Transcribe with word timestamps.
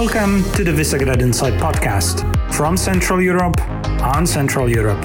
Welcome 0.00 0.50
to 0.54 0.64
the 0.64 0.70
Visegrad 0.70 1.20
Insight 1.20 1.52
podcast 1.60 2.24
from 2.54 2.78
Central 2.78 3.20
Europe 3.20 3.60
on 4.00 4.26
Central 4.26 4.66
Europe. 4.66 5.04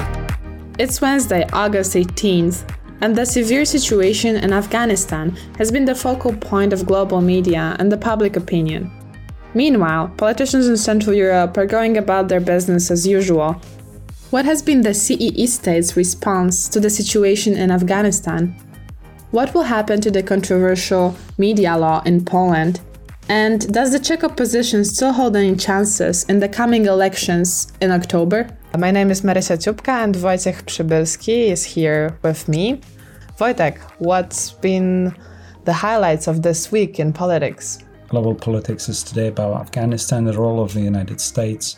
It's 0.80 1.02
Wednesday, 1.02 1.46
August 1.52 1.96
18th, 1.96 2.64
and 3.02 3.14
the 3.14 3.26
severe 3.26 3.66
situation 3.66 4.38
in 4.38 4.54
Afghanistan 4.54 5.36
has 5.58 5.70
been 5.70 5.84
the 5.84 5.96
focal 5.96 6.32
point 6.32 6.72
of 6.72 6.86
global 6.86 7.20
media 7.20 7.76
and 7.78 7.92
the 7.92 7.98
public 7.98 8.38
opinion. 8.38 8.90
Meanwhile, 9.54 10.14
politicians 10.16 10.70
in 10.70 10.78
Central 10.78 11.14
Europe 11.14 11.58
are 11.58 11.66
going 11.66 11.98
about 11.98 12.30
their 12.30 12.40
business 12.40 12.90
as 12.90 13.06
usual. 13.06 13.62
What 14.30 14.46
has 14.46 14.62
been 14.62 14.84
the 14.84 14.94
CEE 14.94 15.46
state's 15.48 15.98
response 15.98 16.70
to 16.70 16.80
the 16.80 16.90
situation 16.90 17.58
in 17.58 17.70
Afghanistan? 17.70 18.56
What 19.32 19.54
will 19.54 19.64
happen 19.64 20.00
to 20.00 20.10
the 20.10 20.24
controversial 20.24 21.18
media 21.38 21.78
law 21.78 22.02
in 22.06 22.24
Poland? 22.24 22.80
And 23.28 23.74
does 23.74 23.92
the 23.92 24.00
Czech 24.00 24.24
opposition 24.24 24.86
still 24.86 25.12
hold 25.12 25.36
any 25.36 25.56
chances 25.56 26.26
in 26.26 26.40
the 26.40 26.48
coming 26.48 26.86
elections 26.86 27.74
in 27.82 27.92
October? 27.92 28.48
My 28.78 28.92
name 28.92 29.10
is 29.10 29.22
Marysia 29.22 29.58
Ciupka 29.58 30.04
and 30.04 30.14
Wojciech 30.14 30.64
Przybylski 30.66 31.50
is 31.50 31.64
here 31.64 32.20
with 32.22 32.48
me. 32.48 32.82
Wojtek, 33.40 33.80
what's 33.98 34.52
been 34.52 35.16
the 35.64 35.74
highlights 35.74 36.28
of 36.28 36.44
this 36.44 36.72
week 36.72 37.00
in 37.00 37.14
politics? 37.14 37.80
Global 38.10 38.36
politics 38.36 38.88
is 38.90 39.02
today 39.02 39.28
about 39.28 39.60
Afghanistan, 39.60 40.26
the 40.26 40.38
role 40.38 40.62
of 40.62 40.74
the 40.74 40.82
United 40.82 41.20
States. 41.20 41.78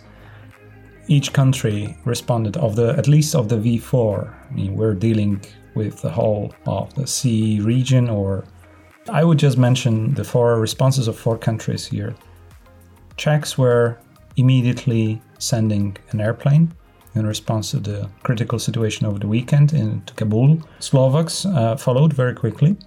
Each 1.07 1.32
country 1.32 1.98
responded 2.04 2.57
of 2.57 2.76
the 2.76 2.93
at 2.98 3.07
least 3.07 3.35
of 3.35 3.48
the 3.48 3.55
V4. 3.55 4.52
I 4.52 4.54
mean, 4.54 4.76
we're 4.76 4.95
dealing 4.95 5.41
with 5.76 6.02
the 6.02 6.09
whole 6.09 6.54
of 6.66 6.93
the 6.95 7.07
CEE 7.07 7.62
region 7.62 8.09
or 8.09 8.43
I 9.09 9.23
would 9.23 9.39
just 9.39 9.57
mention 9.57 10.13
the 10.13 10.23
four 10.23 10.59
responses 10.59 11.07
of 11.07 11.17
four 11.17 11.38
countries 11.38 11.85
here. 11.85 12.15
Czechs 13.15 13.57
were 13.57 13.98
immediately 14.35 15.21
sending 15.40 15.98
an 16.12 16.21
airplane 16.21 16.73
in 17.15 17.26
response 17.26 17.71
to 17.71 17.79
the 17.79 18.09
critical 18.23 18.59
situation 18.59 19.05
over 19.05 19.20
the 19.20 19.27
weekend 19.27 19.73
in 19.73 20.01
Kabul. 20.15 20.62
Slovaks 20.79 21.45
uh, 21.45 21.76
followed 21.76 22.13
very 22.13 22.34
quickly. 22.34 22.77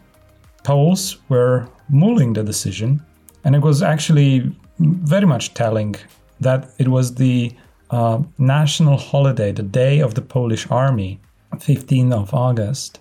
Poles 0.63 1.19
were 1.29 1.69
mulling 1.89 2.35
the 2.35 2.43
decision, 2.43 3.03
and 3.45 3.57
it 3.57 3.63
was 3.63 3.83
actually 3.83 4.55
very 4.79 5.27
much 5.27 5.55
telling 5.55 5.97
that 6.41 6.71
it 6.79 6.89
was 6.89 7.15
the 7.15 7.53
uh, 7.91 8.23
national 8.39 8.97
holiday, 8.97 9.53
the 9.53 9.63
day 9.63 10.01
of 10.01 10.15
the 10.15 10.23
Polish 10.23 10.71
army, 10.71 11.21
15th 11.55 12.13
of 12.13 12.35
August, 12.35 13.01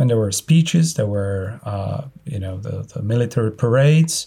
when 0.00 0.08
there 0.08 0.16
were 0.16 0.32
speeches, 0.32 0.94
there 0.94 1.06
were 1.06 1.60
uh, 1.62 2.04
you 2.24 2.38
know 2.38 2.56
the, 2.56 2.82
the 2.94 3.02
military 3.02 3.52
parades, 3.52 4.26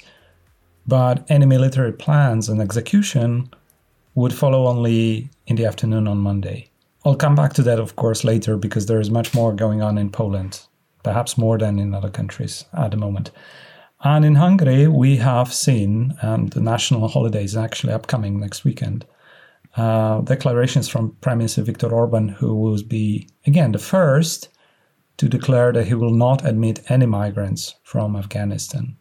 but 0.85 1.25
any 1.29 1.47
military 1.47 1.91
plans 1.91 2.47
and 2.47 2.61
execution 2.61 3.49
would 4.13 4.33
follow 4.33 4.67
only 4.67 5.31
in 5.47 5.55
the 5.55 5.65
afternoon 5.65 6.07
on 6.07 6.19
Monday. 6.19 6.69
I'll 7.03 7.15
come 7.15 7.33
back 7.33 7.53
to 7.53 7.63
that, 7.63 7.79
of 7.79 7.95
course, 7.95 8.23
later 8.23 8.55
because 8.55 8.85
there 8.85 8.99
is 8.99 9.09
much 9.09 9.33
more 9.33 9.51
going 9.51 9.81
on 9.81 9.97
in 9.97 10.11
Poland, 10.11 10.61
perhaps 11.01 11.39
more 11.39 11.57
than 11.57 11.79
in 11.79 11.95
other 11.95 12.11
countries 12.11 12.65
at 12.73 12.91
the 12.91 12.97
moment. 12.97 13.31
And 14.03 14.23
in 14.23 14.35
Hungary, 14.35 14.87
we 14.87 15.17
have 15.17 15.51
seen, 15.51 16.13
and 16.21 16.51
the 16.51 16.61
national 16.61 17.07
holiday 17.07 17.43
is 17.43 17.57
actually 17.57 17.93
upcoming 17.93 18.39
next 18.39 18.63
weekend, 18.63 19.07
uh, 19.75 20.21
declarations 20.21 20.87
from 20.87 21.15
Prime 21.21 21.39
Minister 21.39 21.63
Viktor 21.63 21.91
Orban, 21.91 22.29
who 22.29 22.53
will 22.53 22.83
be, 22.83 23.27
again, 23.47 23.71
the 23.71 23.79
first 23.79 24.49
to 25.17 25.29
declare 25.29 25.71
that 25.71 25.87
he 25.87 25.93
will 25.93 26.13
not 26.13 26.45
admit 26.45 26.89
any 26.89 27.05
migrants 27.05 27.75
from 27.83 28.15
Afghanistan, 28.15 28.95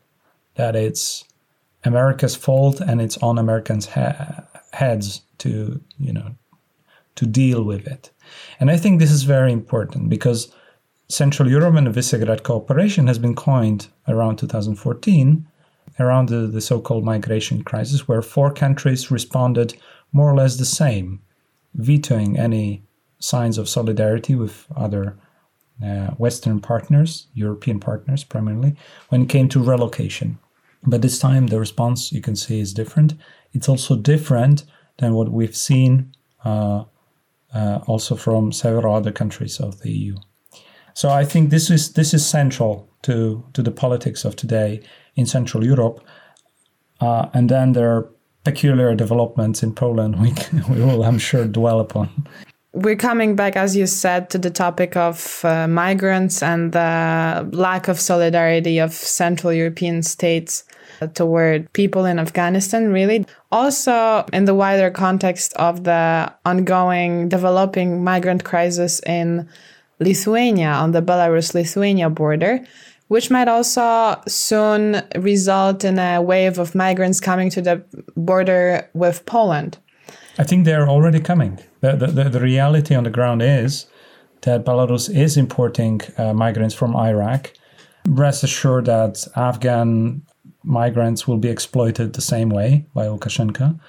that 0.54 0.76
it's 0.76 1.24
America's 1.84 2.36
fault 2.36 2.80
and 2.80 3.00
it's 3.00 3.18
on 3.18 3.38
Americans' 3.38 3.86
heads 4.72 5.22
to, 5.38 5.80
you 5.98 6.12
know, 6.12 6.34
to 7.16 7.26
deal 7.26 7.62
with 7.62 7.86
it. 7.86 8.10
And 8.60 8.70
I 8.70 8.76
think 8.76 8.98
this 8.98 9.10
is 9.10 9.24
very 9.24 9.52
important 9.52 10.08
because 10.08 10.54
Central 11.08 11.50
Europe 11.50 11.74
and 11.74 11.86
the 11.86 12.00
Visegrad 12.00 12.42
cooperation 12.42 13.06
has 13.06 13.18
been 13.18 13.34
coined 13.34 13.88
around 14.08 14.36
2014 14.36 15.46
around 16.00 16.28
the, 16.28 16.46
the 16.46 16.60
so-called 16.60 17.04
migration 17.04 17.62
crisis 17.62 18.08
where 18.08 18.22
four 18.22 18.52
countries 18.52 19.10
responded 19.10 19.74
more 20.12 20.30
or 20.30 20.36
less 20.36 20.56
the 20.56 20.64
same, 20.64 21.20
vetoing 21.74 22.38
any 22.38 22.82
signs 23.18 23.58
of 23.58 23.68
solidarity 23.68 24.34
with 24.34 24.66
other 24.76 25.18
Western 26.16 26.60
partners, 26.60 27.26
European 27.34 27.80
partners 27.80 28.24
primarily, 28.24 28.76
when 29.08 29.22
it 29.22 29.28
came 29.28 29.48
to 29.48 29.62
relocation. 29.62 30.38
But 30.84 31.02
this 31.02 31.18
time, 31.18 31.48
the 31.48 31.60
response 31.60 32.12
you 32.12 32.20
can 32.20 32.36
see 32.36 32.60
is 32.60 32.72
different. 32.72 33.14
It's 33.52 33.68
also 33.68 33.96
different 33.96 34.64
than 34.98 35.14
what 35.14 35.30
we've 35.30 35.56
seen 35.56 36.12
uh, 36.44 36.84
uh, 37.54 37.80
also 37.86 38.16
from 38.16 38.52
several 38.52 38.94
other 38.94 39.12
countries 39.12 39.60
of 39.60 39.80
the 39.80 39.90
EU. 39.92 40.16
So 40.94 41.08
I 41.10 41.24
think 41.24 41.50
this 41.50 41.70
is 41.70 41.92
this 41.92 42.14
is 42.14 42.26
central 42.26 42.88
to 43.02 43.44
to 43.52 43.62
the 43.62 43.70
politics 43.70 44.24
of 44.24 44.36
today 44.36 44.80
in 45.14 45.26
Central 45.26 45.64
Europe. 45.64 46.00
Uh, 47.00 47.28
and 47.32 47.48
then 47.48 47.72
there 47.72 47.90
are 47.90 48.08
peculiar 48.44 48.94
developments 48.94 49.62
in 49.62 49.74
Poland 49.74 50.20
we, 50.20 50.32
can, 50.32 50.64
we 50.68 50.80
will, 50.80 51.04
I'm 51.04 51.18
sure, 51.18 51.46
dwell 51.46 51.80
upon 51.80 52.26
we're 52.72 52.96
coming 52.96 53.36
back, 53.36 53.54
as 53.56 53.76
you 53.76 53.86
said, 53.86 54.30
to 54.30 54.38
the 54.38 54.50
topic 54.50 54.96
of 54.96 55.44
uh, 55.44 55.68
migrants 55.68 56.42
and 56.42 56.72
the 56.72 57.48
lack 57.52 57.88
of 57.88 58.00
solidarity 58.00 58.78
of 58.78 58.92
Central 58.92 59.52
European 59.52 60.02
states 60.02 60.64
toward 61.14 61.70
people 61.74 62.06
in 62.06 62.18
Afghanistan, 62.18 62.90
really. 62.90 63.26
Also, 63.50 64.24
in 64.32 64.46
the 64.46 64.54
wider 64.54 64.90
context 64.90 65.52
of 65.54 65.84
the 65.84 66.32
ongoing 66.46 67.28
developing 67.28 68.02
migrant 68.02 68.44
crisis 68.44 69.00
in 69.00 69.48
Lithuania 69.98 70.68
on 70.68 70.92
the 70.92 71.02
Belarus 71.02 71.54
Lithuania 71.54 72.08
border, 72.08 72.64
which 73.08 73.30
might 73.30 73.48
also 73.48 74.18
soon 74.26 75.02
result 75.16 75.84
in 75.84 75.98
a 75.98 76.22
wave 76.22 76.58
of 76.58 76.74
migrants 76.74 77.20
coming 77.20 77.50
to 77.50 77.60
the 77.60 77.84
border 78.16 78.88
with 78.94 79.26
Poland. 79.26 79.76
I 80.38 80.44
think 80.44 80.64
they're 80.64 80.88
already 80.88 81.20
coming. 81.20 81.58
The, 81.82 81.96
the, 81.96 82.28
the, 82.28 82.40
reality 82.40 82.94
on 82.94 83.02
the 83.02 83.10
ground 83.10 83.42
is 83.42 83.86
that 84.42 84.64
Belarus 84.64 85.12
is 85.14 85.36
importing 85.36 86.00
uh, 86.16 86.32
migrants 86.32 86.76
from 86.76 86.94
Iraq. 86.94 87.52
Rest 88.06 88.44
assured 88.44 88.84
that 88.86 89.26
Afghan 89.34 90.22
migrants 90.62 91.26
will 91.26 91.38
be 91.38 91.48
exploited 91.48 92.12
the 92.12 92.20
same 92.20 92.50
way 92.50 92.86
by 92.94 93.06
Lukashenko. 93.06 93.80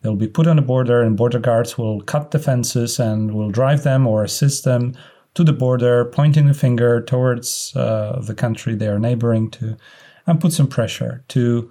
They'll 0.00 0.14
be 0.14 0.28
put 0.28 0.46
on 0.46 0.56
the 0.56 0.62
border, 0.62 1.02
and 1.02 1.16
border 1.16 1.40
guards 1.40 1.76
will 1.76 2.00
cut 2.02 2.30
the 2.30 2.38
fences 2.38 3.00
and 3.00 3.34
will 3.34 3.50
drive 3.50 3.82
them 3.82 4.06
or 4.06 4.22
assist 4.22 4.62
them 4.64 4.94
to 5.34 5.42
the 5.42 5.52
border, 5.52 6.04
pointing 6.04 6.46
the 6.46 6.54
finger 6.54 7.02
towards 7.02 7.74
uh, 7.74 8.20
the 8.22 8.34
country 8.34 8.76
they 8.76 8.88
are 8.88 8.98
neighboring 8.98 9.50
to, 9.50 9.76
and 10.26 10.40
put 10.40 10.52
some 10.52 10.68
pressure 10.68 11.24
to 11.28 11.70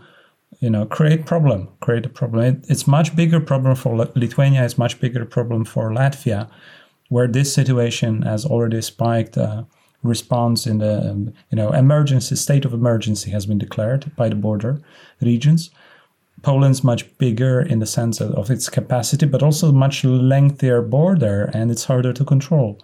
you 0.59 0.69
know 0.69 0.85
create 0.85 1.25
problem 1.25 1.67
create 1.79 2.05
a 2.05 2.09
problem. 2.09 2.43
It, 2.43 2.65
it's 2.69 2.87
much 2.87 3.15
bigger 3.15 3.39
problem 3.39 3.75
for 3.75 3.95
lithuania 3.95 4.65
it's 4.65 4.77
much 4.77 4.99
bigger 4.99 5.25
problem 5.25 5.65
for 5.65 5.91
latvia 5.91 6.49
where 7.09 7.27
this 7.27 7.53
situation 7.53 8.21
has 8.21 8.45
already 8.45 8.81
spiked 8.81 9.37
uh, 9.37 9.63
response 10.03 10.65
in 10.65 10.77
the 10.77 11.09
um, 11.09 11.33
you 11.51 11.55
know 11.55 11.71
emergency 11.71 12.35
state 12.35 12.65
of 12.65 12.73
emergency 12.73 13.31
has 13.31 13.45
been 13.45 13.57
declared 13.57 14.15
by 14.15 14.29
the 14.29 14.35
border 14.35 14.81
regions. 15.21 15.71
Poland's 16.41 16.85
much 16.85 17.17
bigger 17.17 17.59
in 17.59 17.79
the 17.79 17.85
sense 17.85 18.21
of, 18.21 18.31
of 18.31 18.49
its 18.49 18.69
capacity 18.69 19.25
but 19.25 19.43
also 19.43 19.73
much 19.73 20.05
lengthier 20.05 20.81
border 20.81 21.51
and 21.53 21.69
it's 21.69 21.83
harder 21.83 22.13
to 22.13 22.23
control. 22.23 22.79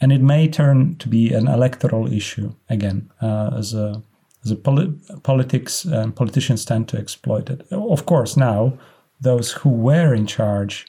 And 0.00 0.12
it 0.12 0.22
may 0.22 0.46
turn 0.48 0.94
to 0.96 1.08
be 1.08 1.32
an 1.32 1.48
electoral 1.48 2.10
issue 2.12 2.54
again 2.68 3.10
uh, 3.20 3.50
as 3.56 3.74
a 3.74 4.02
the 4.44 4.56
poli- 4.56 4.98
politics 5.22 5.84
and 5.84 6.14
politicians 6.14 6.64
tend 6.64 6.88
to 6.88 6.98
exploit 6.98 7.50
it. 7.50 7.66
Of 7.70 8.06
course, 8.06 8.36
now 8.36 8.78
those 9.20 9.52
who 9.52 9.70
were 9.70 10.14
in 10.14 10.26
charge, 10.26 10.86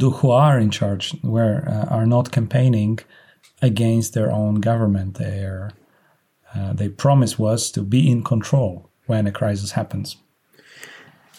who 0.00 0.30
are 0.30 0.58
in 0.58 0.70
charge, 0.70 1.14
were 1.22 1.64
uh, 1.66 1.86
are 1.94 2.06
not 2.06 2.30
campaigning 2.30 2.98
against 3.62 4.14
their 4.14 4.30
own 4.30 4.56
government. 4.60 5.14
Their 5.14 5.72
uh, 6.54 6.72
their 6.72 6.90
promise 6.90 7.38
was 7.38 7.70
to 7.72 7.82
be 7.82 8.10
in 8.10 8.22
control 8.22 8.88
when 9.06 9.26
a 9.26 9.32
crisis 9.32 9.72
happens. 9.72 10.16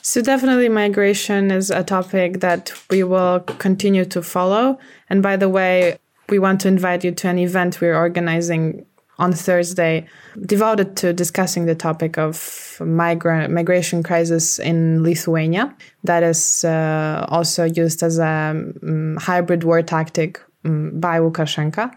So 0.01 0.21
definitely, 0.21 0.69
migration 0.69 1.51
is 1.51 1.69
a 1.69 1.83
topic 1.83 2.39
that 2.39 2.71
we 2.89 3.03
will 3.03 3.41
continue 3.59 4.05
to 4.05 4.21
follow. 4.21 4.79
And 5.09 5.21
by 5.21 5.35
the 5.35 5.49
way, 5.49 5.97
we 6.29 6.39
want 6.39 6.61
to 6.61 6.69
invite 6.69 7.03
you 7.03 7.11
to 7.11 7.27
an 7.27 7.37
event 7.37 7.81
we're 7.81 7.95
organizing 7.95 8.85
on 9.19 9.33
Thursday 9.33 10.07
devoted 10.45 10.95
to 10.97 11.13
discussing 11.13 11.65
the 11.65 11.75
topic 11.75 12.17
of 12.17 12.77
migration 12.79 14.03
crisis 14.03 14.59
in 14.59 15.03
Lithuania. 15.03 15.75
That 16.03 16.23
is 16.23 16.63
uh, 16.63 17.25
also 17.29 17.63
used 17.63 18.03
as 18.03 18.19
a 18.19 18.73
um, 18.83 19.17
hybrid 19.19 19.63
war 19.63 19.81
tactic 19.81 20.39
um, 20.65 20.99
by 20.99 21.19
Lukashenko. 21.19 21.91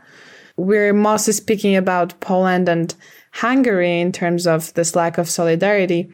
We're 0.56 0.93
mostly 0.93 1.32
speaking 1.32 1.76
about 1.76 2.19
Poland 2.20 2.69
and 2.69 2.94
Hungary 3.32 4.00
in 4.00 4.12
terms 4.12 4.46
of 4.46 4.72
this 4.75 4.96
lack 4.96 5.19
of 5.19 5.28
solidarity, 5.28 6.11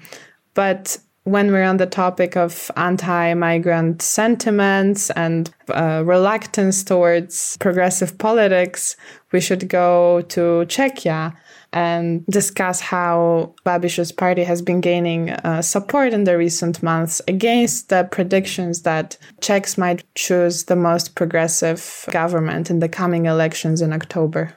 but 0.54 0.98
when 1.26 1.50
we're 1.50 1.64
on 1.64 1.76
the 1.76 1.86
topic 1.86 2.36
of 2.36 2.70
anti 2.76 3.34
migrant 3.34 4.00
sentiments 4.00 5.10
and 5.10 5.52
uh, 5.70 6.02
reluctance 6.06 6.84
towards 6.84 7.56
progressive 7.58 8.16
politics, 8.16 8.96
we 9.32 9.40
should 9.40 9.68
go 9.68 10.22
to 10.28 10.64
Czechia 10.68 11.36
and 11.72 12.24
discuss 12.26 12.80
how 12.80 13.52
Babiš's 13.64 14.12
party 14.12 14.44
has 14.44 14.62
been 14.62 14.80
gaining 14.80 15.30
uh, 15.30 15.62
support 15.62 16.12
in 16.12 16.24
the 16.24 16.38
recent 16.38 16.80
months 16.80 17.20
against 17.26 17.88
the 17.88 18.08
predictions 18.12 18.82
that 18.82 19.18
Czechs 19.40 19.76
might 19.76 20.04
choose 20.14 20.64
the 20.64 20.76
most 20.76 21.16
progressive 21.16 22.06
government 22.12 22.70
in 22.70 22.78
the 22.78 22.88
coming 22.88 23.26
elections 23.26 23.82
in 23.82 23.92
October. 23.92 24.54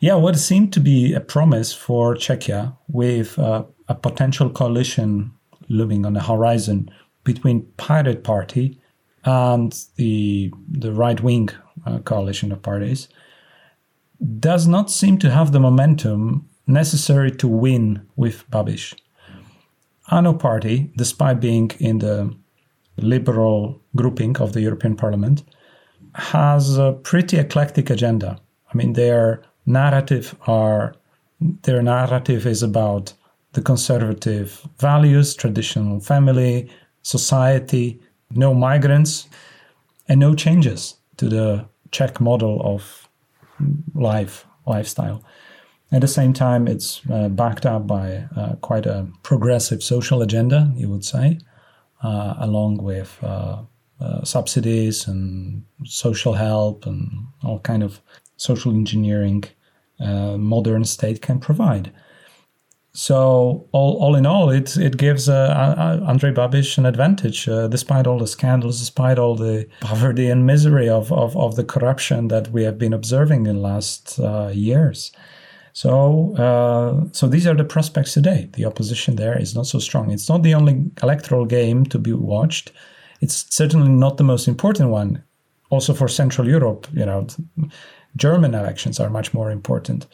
Yeah, 0.00 0.16
what 0.16 0.36
seemed 0.36 0.74
to 0.74 0.80
be 0.80 1.14
a 1.14 1.20
promise 1.20 1.72
for 1.72 2.14
Czechia 2.14 2.76
with 2.88 3.38
uh, 3.38 3.64
a 3.88 3.94
potential 3.94 4.50
coalition 4.50 5.32
looming 5.68 6.06
on 6.06 6.14
the 6.14 6.22
horizon 6.22 6.90
between 7.24 7.62
Pirate 7.76 8.24
Party 8.24 8.80
and 9.24 9.74
the 9.96 10.52
the 10.70 10.92
right 10.92 11.20
wing 11.22 11.48
uh, 11.86 11.98
coalition 11.98 12.52
of 12.52 12.62
parties 12.62 13.08
does 14.40 14.66
not 14.66 14.90
seem 14.90 15.18
to 15.18 15.30
have 15.30 15.52
the 15.52 15.60
momentum 15.60 16.48
necessary 16.66 17.30
to 17.30 17.48
win 17.48 18.06
with 18.16 18.48
Babiš. 18.50 18.94
ANO 20.10 20.34
party, 20.34 20.90
despite 20.96 21.40
being 21.40 21.70
in 21.78 21.98
the 21.98 22.34
liberal 22.96 23.80
grouping 23.94 24.36
of 24.38 24.52
the 24.52 24.60
European 24.60 24.96
Parliament, 24.96 25.42
has 26.14 26.78
a 26.78 26.92
pretty 26.92 27.36
eclectic 27.36 27.90
agenda. 27.90 28.40
I 28.72 28.76
mean, 28.76 28.94
their 28.94 29.42
narrative 29.66 30.34
are 30.46 30.94
their 31.62 31.82
narrative 31.82 32.46
is 32.46 32.62
about 32.62 33.12
the 33.52 33.62
conservative 33.62 34.66
values, 34.78 35.34
traditional 35.34 36.00
family, 36.00 36.70
society, 37.02 38.00
no 38.30 38.54
migrants, 38.54 39.28
and 40.08 40.20
no 40.20 40.34
changes 40.34 40.94
to 41.16 41.28
the 41.28 41.64
Czech 41.90 42.20
model 42.20 42.60
of 42.62 43.08
life, 43.94 44.44
lifestyle. 44.66 45.24
At 45.90 46.02
the 46.02 46.08
same 46.08 46.34
time, 46.34 46.68
it's 46.68 47.00
uh, 47.10 47.28
backed 47.30 47.64
up 47.64 47.86
by 47.86 48.24
uh, 48.36 48.56
quite 48.56 48.84
a 48.84 49.06
progressive 49.22 49.82
social 49.82 50.20
agenda, 50.20 50.70
you 50.76 50.88
would 50.90 51.04
say, 51.04 51.38
uh, 52.02 52.34
along 52.38 52.76
with 52.82 53.16
uh, 53.22 53.62
uh, 54.00 54.22
subsidies 54.22 55.08
and 55.08 55.64
social 55.84 56.34
help 56.34 56.84
and 56.86 57.10
all 57.42 57.58
kind 57.60 57.82
of 57.82 58.00
social 58.36 58.70
engineering 58.72 59.44
uh, 59.98 60.36
modern 60.36 60.84
state 60.84 61.22
can 61.22 61.40
provide. 61.40 61.90
So 62.92 63.68
all, 63.72 63.96
all 64.02 64.16
in 64.16 64.26
all, 64.26 64.50
it 64.50 64.76
it 64.76 64.96
gives 64.96 65.28
uh, 65.28 66.00
Andrej 66.08 66.34
Babiš 66.34 66.78
an 66.78 66.86
advantage, 66.86 67.48
uh, 67.48 67.68
despite 67.68 68.06
all 68.06 68.18
the 68.18 68.26
scandals, 68.26 68.78
despite 68.78 69.18
all 69.18 69.36
the 69.36 69.68
poverty 69.80 70.30
and 70.30 70.46
misery 70.46 70.88
of, 70.88 71.12
of, 71.12 71.36
of 71.36 71.54
the 71.54 71.64
corruption 71.64 72.28
that 72.28 72.48
we 72.48 72.64
have 72.64 72.78
been 72.78 72.92
observing 72.92 73.46
in 73.46 73.62
last 73.62 74.18
uh, 74.18 74.50
years. 74.52 75.12
So 75.74 76.34
uh, 76.36 77.08
so 77.12 77.28
these 77.28 77.46
are 77.46 77.54
the 77.54 77.64
prospects 77.64 78.14
today. 78.14 78.48
The 78.54 78.64
opposition 78.64 79.16
there 79.16 79.38
is 79.38 79.54
not 79.54 79.66
so 79.66 79.78
strong. 79.78 80.10
It's 80.10 80.28
not 80.28 80.42
the 80.42 80.54
only 80.54 80.90
electoral 81.02 81.44
game 81.44 81.84
to 81.86 81.98
be 81.98 82.12
watched. 82.12 82.72
It's 83.20 83.46
certainly 83.54 83.90
not 83.90 84.16
the 84.16 84.24
most 84.24 84.48
important 84.48 84.90
one. 84.90 85.22
Also 85.70 85.92
for 85.92 86.08
Central 86.08 86.48
Europe, 86.48 86.88
you 86.92 87.04
know, 87.04 87.26
German 88.16 88.54
elections 88.54 88.98
are 88.98 89.10
much 89.10 89.34
more 89.34 89.50
important 89.50 90.06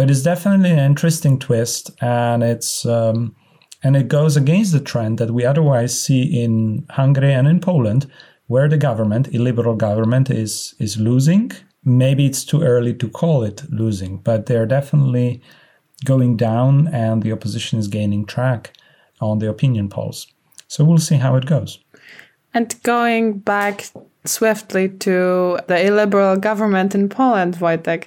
but 0.00 0.10
it's 0.10 0.22
definitely 0.22 0.70
an 0.70 0.78
interesting 0.78 1.38
twist, 1.38 1.90
and 2.00 2.42
it's 2.42 2.86
um, 2.86 3.36
and 3.82 3.94
it 3.94 4.08
goes 4.08 4.34
against 4.34 4.72
the 4.72 4.80
trend 4.80 5.18
that 5.18 5.30
we 5.30 5.44
otherwise 5.44 5.92
see 6.00 6.22
in 6.42 6.86
Hungary 6.88 7.34
and 7.34 7.46
in 7.46 7.60
Poland, 7.60 8.10
where 8.46 8.66
the 8.66 8.78
government, 8.78 9.28
illiberal 9.34 9.76
government, 9.76 10.30
is 10.30 10.74
is 10.78 10.96
losing. 10.96 11.52
Maybe 11.84 12.24
it's 12.24 12.46
too 12.46 12.62
early 12.62 12.94
to 12.94 13.10
call 13.10 13.42
it 13.42 13.70
losing, 13.70 14.16
but 14.22 14.46
they're 14.46 14.64
definitely 14.64 15.42
going 16.06 16.38
down, 16.38 16.88
and 16.88 17.22
the 17.22 17.32
opposition 17.32 17.78
is 17.78 17.86
gaining 17.86 18.24
track 18.24 18.72
on 19.20 19.38
the 19.38 19.50
opinion 19.50 19.90
polls. 19.90 20.26
So 20.66 20.82
we'll 20.82 21.06
see 21.10 21.16
how 21.16 21.36
it 21.36 21.44
goes. 21.44 21.78
And 22.54 22.74
going 22.84 23.40
back 23.40 23.90
swiftly 24.24 24.88
to 24.88 25.58
the 25.66 25.86
illiberal 25.86 26.36
government 26.36 26.94
in 26.94 27.10
Poland, 27.10 27.56
Wojtek, 27.56 28.06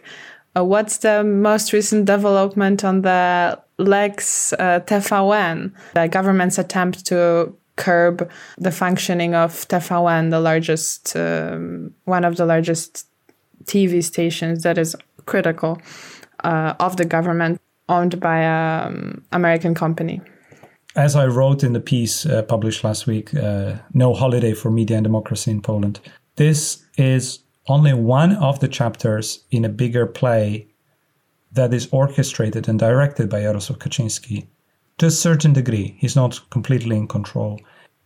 uh, 0.56 0.64
what's 0.64 0.98
the 0.98 1.24
most 1.24 1.74
recent 1.74 2.06
development 2.06 2.84
on 2.84 3.02
the 3.02 3.60
Lex 3.80 4.54
uh, 4.54 4.80
the 4.80 6.08
government's 6.12 6.58
attempt 6.58 7.06
to 7.08 7.56
curb 7.76 8.30
the 8.58 8.72
functioning 8.72 9.34
of 9.34 9.68
TVN, 9.68 10.30
the 10.30 10.40
largest, 10.40 11.16
um, 11.16 11.94
one 12.06 12.24
of 12.24 12.38
the 12.38 12.46
largest 12.46 13.08
TV 13.66 14.04
stations 14.04 14.64
that 14.64 14.78
is 14.78 14.96
critical 15.26 15.82
uh, 16.44 16.76
of 16.80 16.98
the 16.98 17.06
government, 17.06 17.60
owned 17.90 18.20
by 18.20 18.40
an 18.40 18.88
um, 18.88 19.24
American 19.32 19.74
company? 19.74 20.22
As 20.96 21.16
I 21.16 21.26
wrote 21.26 21.64
in 21.64 21.74
the 21.74 21.80
piece 21.80 22.26
uh, 22.26 22.44
published 22.44 22.84
last 22.84 23.08
week, 23.08 23.34
uh, 23.34 23.78
No 23.94 24.14
Holiday 24.14 24.54
for 24.54 24.70
Media 24.70 24.98
and 24.98 25.04
Democracy 25.04 25.50
in 25.50 25.62
Poland, 25.62 26.00
this 26.36 26.84
is 26.98 27.40
only 27.68 27.94
one 27.94 28.36
of 28.36 28.60
the 28.60 28.68
chapters 28.68 29.44
in 29.52 29.66
a 29.66 29.70
bigger 29.70 30.06
play 30.06 30.68
that 31.52 31.74
is 31.74 31.88
orchestrated 31.92 32.68
and 32.68 32.80
directed 32.80 33.30
by 33.30 33.42
Jarosław 33.42 33.78
Kaczynski. 33.78 34.48
To 34.98 35.08
a 35.08 35.12
certain 35.12 35.54
degree, 35.54 35.96
he's 36.00 36.16
not 36.16 36.42
completely 36.50 36.98
in 36.98 37.08
control. 37.08 37.60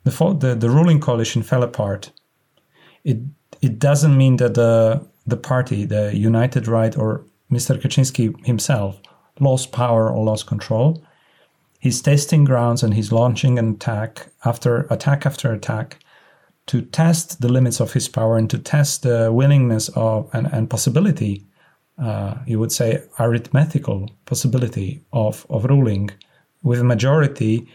The, 0.04 0.12
the, 0.40 0.56
the 0.56 0.70
ruling 0.70 1.00
coalition 1.00 1.44
fell 1.44 1.64
apart. 1.64 2.12
It, 3.04 3.18
it 3.62 3.80
doesn't 3.80 4.18
mean 4.18 4.38
that 4.38 4.54
the, 4.54 5.06
the 5.26 5.38
party, 5.38 5.86
the 5.86 6.16
United 6.16 6.68
Right, 6.68 6.98
or 6.98 7.26
Mr. 7.52 7.80
Kaczynski 7.82 8.46
himself 8.46 9.02
lost 9.40 9.72
power 9.72 10.10
or 10.12 10.24
lost 10.24 10.48
control. 10.48 11.04
He's 11.80 12.02
testing 12.02 12.44
grounds 12.44 12.84
and 12.84 12.94
he's 12.94 13.12
launching 13.12 13.60
an 13.60 13.74
attack 13.74 14.28
after 14.46 14.88
attack 14.90 15.26
after 15.26 15.52
attack 15.54 16.00
to 16.68 16.82
test 16.82 17.42
the 17.42 17.52
limits 17.52 17.80
of 17.80 17.94
his 17.94 18.08
power 18.08 18.38
and 18.38 18.50
to 18.50 18.60
test 18.60 19.04
the 19.04 19.32
willingness 19.32 19.90
of 19.96 20.30
and, 20.34 20.48
and 20.48 20.70
possibility, 20.70 21.46
uh, 21.98 22.36
you 22.46 22.60
would 22.60 22.72
say, 22.72 23.04
arithmetical 23.20 24.10
possibility 24.26 25.02
of, 25.14 25.46
of 25.50 25.66
ruling 25.66 26.10
with 26.64 26.80
a 26.80 26.84
majority 26.84 27.68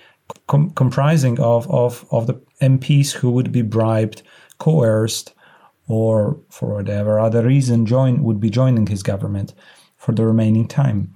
com- 0.47 0.71
comprising 0.71 1.41
of, 1.41 1.69
of, 1.71 2.07
of 2.11 2.27
the 2.27 2.35
MPs 2.61 3.13
who 3.13 3.31
would 3.31 3.51
be 3.51 3.63
bribed, 3.63 4.23
coerced, 4.59 5.33
or 5.89 6.39
for 6.51 6.75
whatever 6.75 7.19
other 7.19 7.43
reason 7.43 7.87
join 7.87 8.23
would 8.23 8.41
be 8.41 8.51
joining 8.51 8.87
his 8.87 9.03
government 9.03 9.53
for 9.97 10.13
the 10.13 10.25
remaining 10.25 10.69
time. 10.69 11.13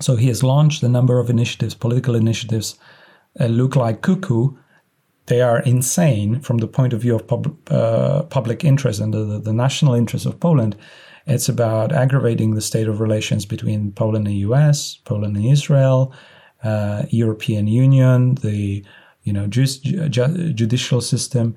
So 0.00 0.16
he 0.16 0.28
has 0.28 0.42
launched 0.42 0.82
a 0.82 0.88
number 0.88 1.18
of 1.18 1.30
initiatives, 1.30 1.74
political 1.74 2.14
initiatives, 2.14 2.78
uh, 3.38 3.46
look 3.46 3.76
like 3.76 4.02
cuckoo, 4.02 4.56
they 5.26 5.40
are 5.40 5.60
insane 5.60 6.40
from 6.40 6.58
the 6.58 6.66
point 6.66 6.92
of 6.92 7.00
view 7.00 7.14
of 7.14 7.26
pub, 7.26 7.56
uh, 7.70 8.22
public 8.24 8.64
interest 8.64 9.00
and 9.00 9.14
the, 9.14 9.38
the, 9.38 9.52
national 9.52 9.94
interest 9.94 10.26
of 10.26 10.40
Poland. 10.40 10.76
It's 11.26 11.48
about 11.48 11.92
aggravating 11.92 12.54
the 12.54 12.60
state 12.60 12.88
of 12.88 13.00
relations 13.00 13.46
between 13.46 13.92
Poland 13.92 14.26
and 14.26 14.34
the 14.34 14.40
US, 14.40 14.96
Poland 15.04 15.36
and 15.36 15.46
Israel, 15.46 16.12
uh, 16.64 17.04
European 17.10 17.66
Union, 17.68 18.34
the 18.36 18.84
you 19.22 19.32
know 19.32 19.46
ju- 19.46 20.08
ju- 20.08 20.52
judicial 20.52 21.00
system. 21.00 21.54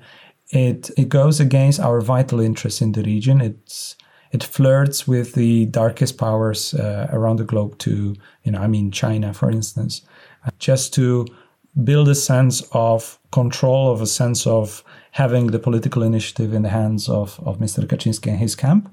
It 0.50 0.90
it 0.96 1.08
goes 1.08 1.40
against 1.40 1.80
our 1.80 2.00
vital 2.00 2.40
interests 2.40 2.80
in 2.80 2.92
the 2.92 3.02
region. 3.02 3.40
It's 3.40 3.96
it 4.30 4.44
flirts 4.44 5.08
with 5.08 5.32
the 5.32 5.66
darkest 5.66 6.18
powers 6.18 6.74
uh, 6.74 7.08
around 7.10 7.38
the 7.38 7.44
globe. 7.44 7.78
To 7.78 8.14
you 8.44 8.52
know, 8.52 8.60
I 8.60 8.68
mean 8.68 8.92
China, 8.92 9.34
for 9.34 9.50
instance, 9.50 10.02
just 10.58 10.94
to 10.94 11.26
build 11.82 12.08
a 12.08 12.14
sense 12.14 12.62
of 12.72 13.18
control, 13.40 13.92
of 13.92 14.00
a 14.00 14.06
sense 14.20 14.46
of 14.46 14.82
having 15.12 15.44
the 15.48 15.58
political 15.58 16.02
initiative 16.02 16.50
in 16.56 16.62
the 16.62 16.74
hands 16.80 17.08
of, 17.08 17.40
of 17.48 17.58
Mr. 17.58 17.84
Kaczynski 17.90 18.28
and 18.32 18.40
his 18.46 18.56
camp, 18.56 18.84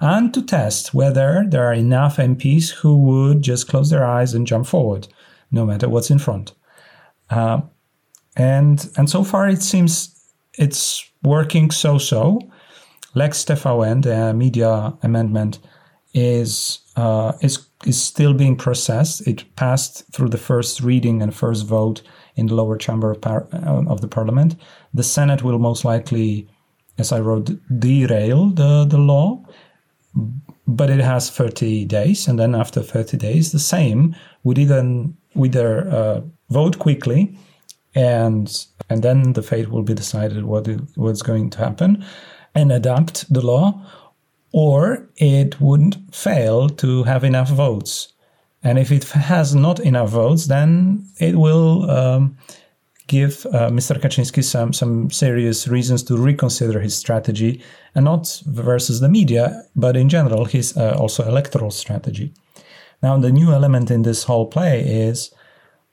and 0.00 0.32
to 0.34 0.42
test 0.42 0.94
whether 0.94 1.44
there 1.52 1.66
are 1.68 1.78
enough 1.86 2.18
MPs 2.18 2.66
who 2.80 2.92
would 3.08 3.42
just 3.42 3.68
close 3.68 3.88
their 3.90 4.06
eyes 4.16 4.34
and 4.34 4.46
jump 4.46 4.66
forward, 4.66 5.08
no 5.50 5.66
matter 5.66 5.88
what's 5.88 6.10
in 6.10 6.18
front. 6.18 6.46
Uh, 7.30 7.60
and 8.36 8.88
and 8.96 9.10
so 9.10 9.24
far 9.24 9.48
it 9.48 9.62
seems 9.62 9.92
it's 10.54 11.08
working 11.22 11.70
so-so. 11.70 12.40
Lex 13.14 13.44
TVN, 13.44 14.02
the 14.02 14.34
media 14.34 14.92
amendment, 15.02 15.58
is 16.14 16.78
uh, 16.96 17.32
is 17.40 17.67
is 17.86 18.02
still 18.02 18.34
being 18.34 18.56
processed. 18.56 19.26
It 19.26 19.44
passed 19.56 20.04
through 20.12 20.30
the 20.30 20.38
first 20.38 20.80
reading 20.80 21.22
and 21.22 21.34
first 21.34 21.66
vote 21.66 22.02
in 22.36 22.46
the 22.46 22.54
lower 22.54 22.76
chamber 22.76 23.10
of, 23.10 23.20
par- 23.20 23.48
uh, 23.52 23.84
of 23.86 24.00
the 24.00 24.08
parliament. 24.08 24.56
The 24.94 25.02
Senate 25.02 25.42
will 25.42 25.58
most 25.58 25.84
likely, 25.84 26.48
as 26.98 27.12
I 27.12 27.20
wrote, 27.20 27.50
derail 27.78 28.50
the, 28.50 28.84
the 28.84 28.98
law, 28.98 29.44
but 30.66 30.90
it 30.90 31.00
has 31.00 31.30
30 31.30 31.84
days. 31.84 32.28
And 32.28 32.38
then 32.38 32.54
after 32.54 32.82
30 32.82 33.16
days, 33.16 33.52
the 33.52 33.58
Sejm 33.58 34.14
would 34.42 34.58
either, 34.58 35.06
either 35.36 35.88
uh, 35.88 36.20
vote 36.50 36.78
quickly 36.78 37.36
and 37.94 38.66
and 38.90 39.02
then 39.02 39.32
the 39.32 39.42
fate 39.42 39.70
will 39.70 39.82
be 39.82 39.94
decided 39.94 40.44
what 40.44 40.68
is, 40.68 40.80
what's 40.94 41.22
going 41.22 41.50
to 41.50 41.58
happen, 41.58 42.04
and 42.54 42.72
adapt 42.72 43.32
the 43.32 43.44
law, 43.44 43.84
or 44.52 45.06
it 45.16 45.60
wouldn't 45.60 45.96
fail 46.14 46.68
to 46.68 47.04
have 47.04 47.24
enough 47.24 47.50
votes, 47.50 48.12
and 48.62 48.78
if 48.78 48.90
it 48.90 49.04
has 49.04 49.54
not 49.54 49.80
enough 49.80 50.10
votes, 50.10 50.46
then 50.46 51.04
it 51.18 51.36
will. 51.36 51.90
Um, 51.90 52.36
give 53.08 53.46
uh, 53.46 53.70
Mr. 53.70 53.98
Kaczynski 53.98 54.44
some 54.44 54.72
some 54.72 55.10
serious 55.10 55.66
reasons 55.66 56.02
to 56.02 56.16
reconsider 56.16 56.78
his 56.78 56.94
strategy, 56.94 57.62
and 57.94 58.04
not 58.04 58.42
versus 58.44 59.00
the 59.00 59.08
media, 59.08 59.62
but 59.74 59.96
in 59.96 60.10
general 60.10 60.44
his 60.44 60.76
uh, 60.76 60.94
also 60.98 61.24
electoral 61.24 61.70
strategy. 61.70 62.34
Now, 63.02 63.18
the 63.18 63.32
new 63.32 63.52
element 63.52 63.90
in 63.90 64.02
this 64.02 64.24
whole 64.24 64.46
play 64.46 64.80
is 64.80 65.32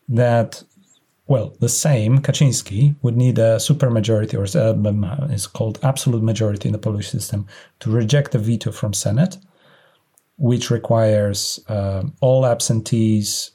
that, 0.10 0.64
well, 1.28 1.56
the 1.60 1.70
same 1.70 2.20
Kaczynski 2.20 2.96
would 3.02 3.18
need 3.18 3.40
a 3.40 3.58
supermajority, 3.58 4.36
or 4.36 4.46
uh, 4.58 5.28
it's 5.32 5.48
called 5.48 5.80
absolute 5.82 6.22
majority 6.22 6.70
in 6.70 6.74
the 6.74 6.80
Polish 6.80 7.10
system, 7.10 7.48
to 7.80 7.90
reject 7.90 8.36
a 8.36 8.40
veto 8.40 8.72
from 8.72 8.94
Senate, 8.94 9.38
which 10.38 10.70
requires 10.70 11.60
uh, 11.68 12.04
all 12.22 12.46
absentees 12.46 13.52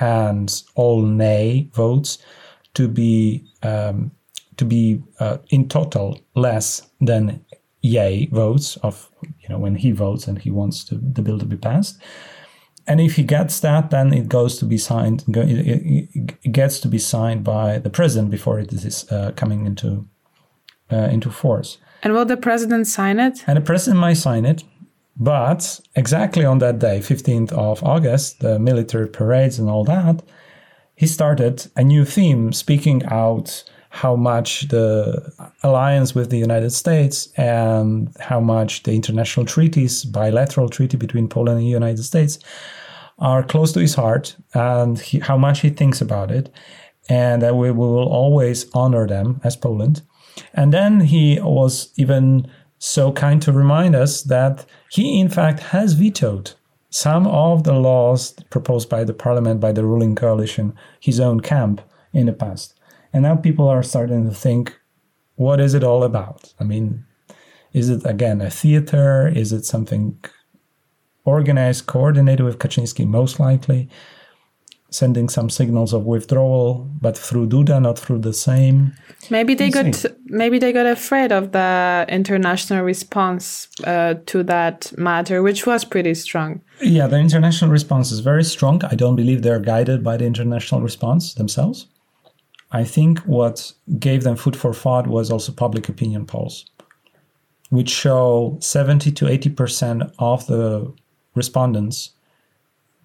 and 0.00 0.62
all 0.74 1.02
nay 1.02 1.68
votes 1.72 2.18
to 2.74 2.88
be 2.88 3.44
um, 3.62 4.10
to 4.56 4.64
be 4.64 5.00
uh, 5.20 5.38
in 5.50 5.68
total 5.68 6.20
less 6.34 6.82
than 7.00 7.44
yay 7.82 8.26
votes 8.26 8.76
of 8.78 9.08
you 9.40 9.48
know 9.48 9.58
when 9.58 9.76
he 9.76 9.92
votes 9.92 10.26
and 10.26 10.38
he 10.38 10.50
wants 10.50 10.84
to, 10.84 10.96
the 10.96 11.22
bill 11.22 11.38
to 11.38 11.44
be 11.44 11.56
passed 11.56 12.00
and 12.86 13.00
if 13.00 13.16
he 13.16 13.22
gets 13.22 13.60
that 13.60 13.90
then 13.90 14.12
it 14.12 14.28
goes 14.28 14.58
to 14.58 14.64
be 14.64 14.78
signed 14.78 15.24
it, 15.28 16.52
gets 16.52 16.80
to 16.80 16.88
be 16.88 16.98
signed 16.98 17.44
by 17.44 17.78
the 17.78 17.90
president 17.90 18.30
before 18.30 18.58
it 18.58 18.72
is 18.72 19.10
uh, 19.10 19.32
coming 19.36 19.66
into 19.66 20.06
uh, 20.90 21.08
into 21.10 21.30
force. 21.30 21.78
And 22.02 22.12
will 22.12 22.24
the 22.24 22.36
president 22.36 22.86
sign 22.86 23.20
it? 23.20 23.44
And 23.46 23.56
the 23.56 23.62
president 23.62 24.00
might 24.00 24.18
sign 24.18 24.44
it 24.44 24.64
but 25.16 25.80
exactly 25.94 26.44
on 26.44 26.58
that 26.58 26.78
day 26.78 26.98
15th 26.98 27.52
of 27.52 27.82
august 27.82 28.40
the 28.40 28.58
military 28.58 29.08
parades 29.08 29.58
and 29.58 29.68
all 29.68 29.84
that 29.84 30.22
he 30.94 31.06
started 31.06 31.70
a 31.76 31.84
new 31.84 32.04
theme 32.04 32.52
speaking 32.52 33.02
out 33.06 33.64
how 33.92 34.16
much 34.16 34.68
the 34.68 35.20
alliance 35.62 36.14
with 36.14 36.30
the 36.30 36.38
United 36.38 36.70
States 36.70 37.28
and 37.36 38.10
how 38.20 38.40
much 38.40 38.84
the 38.84 38.92
international 38.92 39.44
treaties, 39.44 40.02
bilateral 40.06 40.70
treaty 40.70 40.96
between 40.96 41.28
Poland 41.28 41.58
and 41.58 41.66
the 41.66 41.70
United 41.70 42.02
States, 42.02 42.38
are 43.18 43.42
close 43.42 43.70
to 43.72 43.80
his 43.80 43.94
heart 43.94 44.34
and 44.54 44.98
he, 44.98 45.18
how 45.18 45.36
much 45.36 45.60
he 45.60 45.68
thinks 45.68 46.00
about 46.00 46.30
it, 46.30 46.48
and 47.10 47.42
that 47.42 47.54
we, 47.54 47.70
we 47.70 47.86
will 47.86 48.08
always 48.08 48.64
honor 48.72 49.06
them 49.06 49.42
as 49.44 49.56
Poland. 49.56 50.00
And 50.54 50.72
then 50.72 51.00
he 51.00 51.38
was 51.42 51.92
even 51.96 52.50
so 52.78 53.12
kind 53.12 53.42
to 53.42 53.52
remind 53.52 53.94
us 53.94 54.22
that 54.22 54.64
he, 54.90 55.20
in 55.20 55.28
fact, 55.28 55.60
has 55.60 55.92
vetoed 55.92 56.52
some 56.88 57.26
of 57.26 57.64
the 57.64 57.74
laws 57.74 58.32
proposed 58.48 58.88
by 58.88 59.04
the 59.04 59.14
parliament, 59.14 59.60
by 59.60 59.72
the 59.72 59.84
ruling 59.84 60.14
coalition, 60.14 60.72
his 60.98 61.20
own 61.20 61.40
camp 61.40 61.82
in 62.14 62.24
the 62.24 62.32
past. 62.32 62.74
And 63.12 63.22
now 63.22 63.36
people 63.36 63.68
are 63.68 63.82
starting 63.82 64.28
to 64.28 64.34
think, 64.34 64.78
what 65.36 65.60
is 65.60 65.74
it 65.74 65.84
all 65.84 66.04
about? 66.04 66.54
I 66.60 66.64
mean, 66.64 67.04
is 67.72 67.88
it 67.88 68.04
again 68.06 68.40
a 68.40 68.50
theater? 68.50 69.28
Is 69.28 69.52
it 69.52 69.64
something 69.64 70.18
organized, 71.24 71.86
coordinated 71.86 72.44
with 72.44 72.58
Kaczynski, 72.58 73.06
most 73.06 73.40
likely? 73.40 73.88
Sending 74.90 75.30
some 75.30 75.48
signals 75.48 75.94
of 75.94 76.04
withdrawal, 76.04 76.86
but 77.00 77.16
through 77.16 77.48
Duda, 77.48 77.80
not 77.80 77.98
through 77.98 78.18
the 78.18 78.30
Sejm. 78.30 78.92
Maybe 79.30 79.54
they 79.54 79.70
got 79.70 80.04
maybe 80.26 80.58
they 80.58 80.70
got 80.70 80.84
afraid 80.84 81.32
of 81.32 81.52
the 81.52 82.04
international 82.10 82.82
response 82.82 83.68
uh, 83.84 84.16
to 84.26 84.42
that 84.42 84.92
matter, 84.98 85.42
which 85.42 85.66
was 85.66 85.86
pretty 85.86 86.12
strong. 86.12 86.60
Yeah, 86.82 87.06
the 87.06 87.16
international 87.16 87.70
response 87.70 88.12
is 88.12 88.20
very 88.20 88.44
strong. 88.44 88.84
I 88.84 88.94
don't 88.94 89.16
believe 89.16 89.40
they're 89.40 89.60
guided 89.60 90.04
by 90.04 90.18
the 90.18 90.26
international 90.26 90.82
response 90.82 91.32
themselves. 91.34 91.86
I 92.72 92.84
think 92.84 93.18
what 93.20 93.72
gave 93.98 94.24
them 94.24 94.36
food 94.36 94.56
for 94.56 94.72
thought 94.72 95.06
was 95.06 95.30
also 95.30 95.52
public 95.52 95.88
opinion 95.88 96.24
polls, 96.24 96.64
which 97.68 97.90
show 97.90 98.56
70 98.60 99.12
to 99.12 99.26
80% 99.26 100.12
of 100.18 100.46
the 100.46 100.92
respondents 101.34 102.10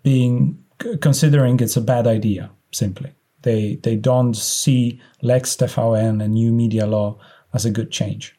being 0.03 0.63
considering 1.01 1.59
it's 1.59 1.75
a 1.75 1.81
bad 1.81 2.07
idea, 2.07 2.49
simply. 2.71 3.11
They, 3.41 3.75
they 3.83 3.95
don't 3.95 4.35
see 4.35 5.01
Lex 5.21 5.55
TVN 5.55 6.23
and 6.23 6.33
new 6.33 6.51
media 6.51 6.85
law 6.85 7.17
as 7.53 7.65
a 7.65 7.71
good 7.71 7.91
change, 7.91 8.35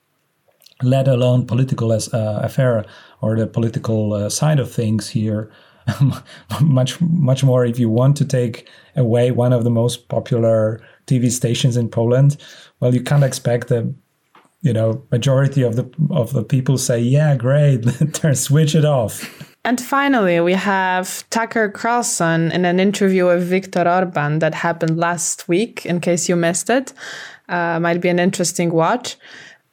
let 0.83 1.09
alone 1.09 1.47
political 1.47 1.93
as, 1.93 2.13
uh, 2.15 2.41
affair 2.43 2.85
or 3.21 3.37
the 3.37 3.47
political 3.47 4.15
uh, 4.15 4.29
side 4.31 4.61
of 4.61 4.73
things 4.73 5.11
here. 5.11 5.51
much 6.61 7.01
much 7.01 7.43
more 7.43 7.65
if 7.65 7.79
you 7.79 7.89
want 7.89 8.15
to 8.15 8.25
take 8.25 8.69
away 8.95 9.31
one 9.31 9.55
of 9.55 9.65
the 9.65 9.71
most 9.71 10.07
popular 10.09 10.83
TV 11.09 11.31
stations 11.31 11.77
in 11.77 11.89
Poland, 11.89 12.37
well, 12.81 12.95
you 12.95 13.03
can't 13.03 13.25
expect 13.25 13.69
the 13.69 13.93
you 14.61 14.73
know 14.73 15.03
majority 15.11 15.63
of 15.63 15.77
the 15.77 15.89
of 16.11 16.33
the 16.33 16.43
people 16.43 16.79
say, 16.79 17.01
yeah, 17.01 17.37
great, 17.37 17.85
switch 18.35 18.75
it 18.75 18.85
off. 18.85 19.45
And 19.65 19.81
finally, 19.81 20.41
we 20.41 20.55
have 20.55 21.29
Tucker 21.31 21.69
Carlson 21.69 22.51
in 22.53 22.65
an 22.65 22.81
interview 22.81 23.27
with 23.27 23.43
Viktor 23.43 23.87
Orban 23.87 24.39
that 24.39 24.55
happened 24.55 24.99
last 24.99 25.49
week. 25.49 25.85
In 25.85 26.01
case 26.01 26.29
you 26.29 26.37
missed 26.37 26.71
it, 26.71 26.93
uh, 27.49 27.79
might 27.81 28.01
be 28.01 28.09
an 28.09 28.19
interesting 28.19 28.71
watch. 28.71 29.17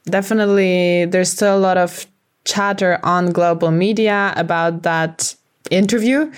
Definitely, 0.06 1.06
there's 1.06 1.32
still 1.32 1.58
a 1.58 1.60
lot 1.60 1.77
of 1.77 2.06
chatter 2.46 3.00
on 3.04 3.32
global 3.32 3.72
media 3.72 4.34
about 4.36 4.84
that 4.84 5.36
interview. 5.72 6.31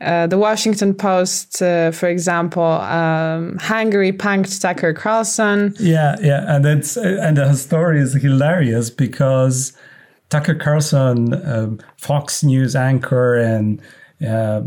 Uh, 0.00 0.26
the 0.26 0.38
Washington 0.38 0.94
Post, 0.94 1.62
uh, 1.62 1.90
for 1.90 2.08
example, 2.08 2.62
um, 2.62 3.58
Hungary 3.58 4.12
punked 4.12 4.60
Tucker 4.60 4.92
Carlson. 4.92 5.74
Yeah, 5.78 6.16
yeah, 6.20 6.44
and 6.54 6.64
it's 6.66 6.96
and 6.96 7.36
the 7.36 7.54
story 7.54 8.00
is 8.00 8.14
hilarious 8.14 8.90
because 8.90 9.72
Tucker 10.30 10.54
Carlson, 10.54 11.34
um, 11.46 11.78
Fox 11.96 12.42
News 12.42 12.74
anchor, 12.74 13.36
and 13.36 13.80
uh, 14.26 14.62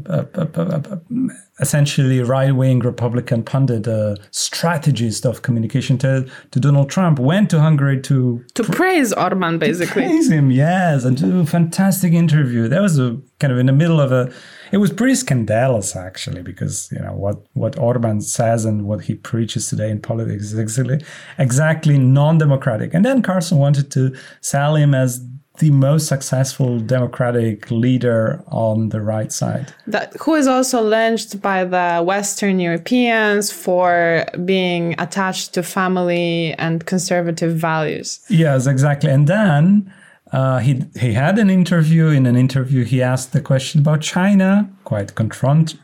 essentially 1.59 2.21
right-wing 2.21 2.79
Republican 2.79 3.43
pundit, 3.43 3.87
uh, 3.87 4.15
strategist 4.31 5.25
of 5.25 5.41
communication 5.41 5.97
to, 5.97 6.29
to 6.51 6.59
Donald 6.59 6.89
Trump, 6.89 7.19
went 7.19 7.49
to 7.49 7.59
Hungary 7.59 8.01
to 8.01 8.43
to 8.55 8.63
pr- 8.63 8.71
praise 8.71 9.13
Orban, 9.13 9.57
basically. 9.57 10.03
praise 10.03 10.29
him, 10.29 10.51
yes, 10.51 11.05
and 11.05 11.17
do 11.17 11.39
a 11.39 11.45
fantastic 11.45 12.13
interview. 12.13 12.67
That 12.67 12.81
was 12.81 12.99
a 12.99 13.17
kind 13.39 13.53
of 13.53 13.59
in 13.59 13.67
the 13.67 13.73
middle 13.73 14.01
of 14.01 14.11
a. 14.11 14.31
It 14.71 14.77
was 14.77 14.91
pretty 14.91 15.15
scandalous, 15.15 15.95
actually, 15.95 16.41
because 16.41 16.89
you 16.91 16.99
know 16.99 17.13
what 17.13 17.45
what 17.53 17.77
Orban 17.77 18.21
says 18.21 18.65
and 18.65 18.85
what 18.85 19.01
he 19.01 19.15
preaches 19.15 19.67
today 19.67 19.89
in 19.89 20.01
politics 20.01 20.45
is 20.45 20.57
exactly 20.57 21.05
exactly 21.37 21.97
non-democratic. 21.97 22.93
And 22.93 23.05
then 23.05 23.21
Carlson 23.21 23.57
wanted 23.57 23.91
to 23.91 24.15
sell 24.41 24.75
him 24.75 24.93
as 24.93 25.25
the 25.57 25.71
most 25.71 26.07
successful 26.07 26.79
democratic 26.79 27.69
leader 27.71 28.43
on 28.47 28.89
the 28.89 29.01
right 29.01 29.31
side. 29.31 29.73
That, 29.87 30.13
who 30.19 30.35
is 30.35 30.47
also 30.47 30.81
lynched 30.81 31.41
by 31.41 31.63
the 31.63 32.03
Western 32.03 32.59
Europeans 32.59 33.51
for 33.51 34.25
being 34.43 34.95
attached 34.99 35.53
to 35.53 35.63
family 35.63 36.53
and 36.53 36.85
conservative 36.85 37.55
values. 37.55 38.19
Yes, 38.29 38.67
exactly. 38.67 39.09
And 39.09 39.27
then 39.27 39.91
uh, 40.31 40.57
he 40.57 40.81
he 40.99 41.13
had 41.13 41.37
an 41.37 41.49
interview. 41.49 42.07
In 42.07 42.25
an 42.25 42.35
interview, 42.35 42.83
he 42.83 43.01
asked 43.01 43.31
the 43.31 43.41
question 43.41 43.81
about 43.81 44.01
China, 44.01 44.67
quite 44.83 45.13
confront 45.13 45.75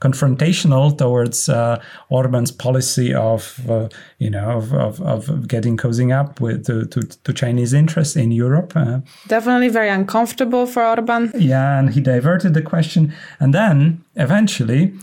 confrontational 0.00 0.96
towards 0.96 1.48
uh, 1.48 1.78
Orban's 2.08 2.50
policy 2.50 3.12
of 3.12 3.60
uh, 3.68 3.88
you 4.18 4.30
know 4.30 4.50
of, 4.50 4.72
of, 4.72 5.00
of, 5.02 5.46
getting 5.46 5.76
cozying 5.76 6.10
up 6.10 6.40
with 6.40 6.64
to, 6.66 6.86
to, 6.86 7.02
to 7.02 7.32
Chinese 7.34 7.74
interests 7.74 8.16
in 8.16 8.32
Europe. 8.32 8.72
Uh. 8.74 9.00
Definitely 9.28 9.68
very 9.68 9.90
uncomfortable 9.90 10.66
for 10.66 10.82
Orban. 10.82 11.30
Yeah, 11.34 11.78
and 11.78 11.90
he 11.92 12.00
diverted 12.00 12.54
the 12.54 12.62
question, 12.62 13.12
and 13.40 13.52
then 13.52 14.02
eventually 14.16 14.94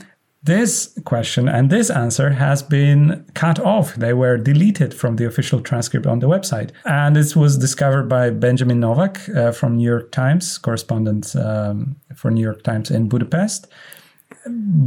this 0.44 0.98
question 1.04 1.50
and 1.50 1.70
this 1.70 1.90
answer 1.90 2.30
has 2.32 2.64
been 2.64 3.26
cut 3.34 3.60
off. 3.60 3.96
They 3.96 4.14
were 4.14 4.38
deleted 4.38 4.94
from 4.94 5.18
the 5.18 5.26
official 5.26 5.60
transcript 5.60 6.06
on 6.08 6.20
the 6.20 6.28
website. 6.28 6.72
And 6.86 7.16
this 7.16 7.36
was 7.36 7.58
discovered 7.58 8.08
by 8.08 8.30
Benjamin 8.30 8.80
Novak 8.80 9.28
uh, 9.30 9.52
from 9.52 9.78
New 9.78 9.88
York 9.88 10.12
Times, 10.12 10.58
correspondent 10.58 11.36
um, 11.36 11.98
for 12.16 12.32
New 12.32 12.42
York 12.42 12.64
Times 12.64 12.90
in 12.90 13.10
Budapest. 13.10 13.68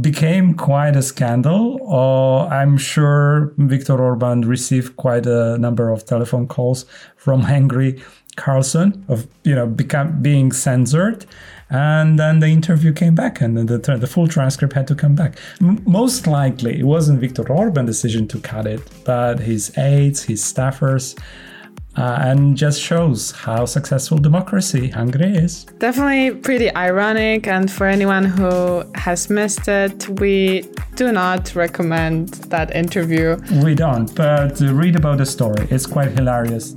became 0.01 0.55
quite 0.55 0.95
a 0.95 1.01
scandal. 1.01 1.79
Uh, 1.87 2.47
I'm 2.47 2.77
sure 2.77 3.53
Viktor 3.57 4.01
Orban 4.01 4.41
received 4.41 4.95
quite 4.95 5.27
a 5.27 5.57
number 5.59 5.89
of 5.89 6.05
telephone 6.05 6.47
calls 6.47 6.85
from 7.15 7.41
angry 7.45 8.01
Carlson 8.35 9.05
of 9.07 9.27
you 9.43 9.53
know 9.53 9.67
become 9.67 10.21
being 10.21 10.51
censored, 10.51 11.25
and 11.73 12.19
then 12.19 12.39
the 12.39 12.47
interview 12.47 12.93
came 12.93 13.15
back, 13.15 13.41
and 13.41 13.57
the 13.57 13.77
the, 13.77 13.97
the 13.97 14.07
full 14.07 14.27
transcript 14.27 14.73
had 14.73 14.87
to 14.87 14.95
come 14.95 15.15
back. 15.15 15.37
M- 15.61 15.81
most 15.85 16.27
likely, 16.27 16.79
it 16.79 16.85
wasn't 16.85 17.19
Viktor 17.19 17.51
Orban's 17.51 17.89
decision 17.89 18.27
to 18.29 18.39
cut 18.39 18.67
it, 18.67 18.81
but 19.03 19.39
his 19.39 19.75
aides, 19.77 20.23
his 20.23 20.41
staffers 20.41 21.17
uh, 21.97 22.17
and 22.21 22.57
just 22.57 22.81
shows 22.81 23.31
how 23.31 23.65
successful 23.65 24.17
democracy 24.17 24.89
Hungary 24.89 25.35
is. 25.35 25.65
Definitely 25.79 26.31
pretty 26.31 26.73
ironic, 26.75 27.47
and 27.47 27.71
for 27.71 27.87
anyone 27.87 28.25
who 28.25 28.83
has 28.95 29.29
missed 29.29 29.67
it, 29.67 30.07
we 30.19 30.63
do 30.95 31.11
not 31.11 31.55
recommend 31.55 32.29
that 32.49 32.75
interview. 32.75 33.37
We 33.63 33.75
don't, 33.75 34.13
but 34.15 34.59
read 34.59 34.95
about 34.95 35.17
the 35.17 35.25
story. 35.25 35.67
It's 35.69 35.85
quite 35.85 36.11
hilarious. 36.11 36.73